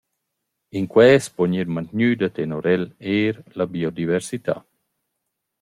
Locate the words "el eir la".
2.73-3.65